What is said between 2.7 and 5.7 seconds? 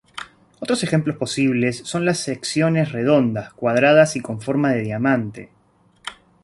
redondas, cuadradas, y con forma de diamante.